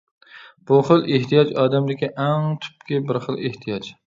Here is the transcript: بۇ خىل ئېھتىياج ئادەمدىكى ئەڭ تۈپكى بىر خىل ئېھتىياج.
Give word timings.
بۇ 0.71 0.79
خىل 0.87 1.05
ئېھتىياج 1.17 1.51
ئادەمدىكى 1.65 2.09
ئەڭ 2.25 2.49
تۈپكى 2.65 3.05
بىر 3.13 3.23
خىل 3.29 3.41
ئېھتىياج. 3.45 3.93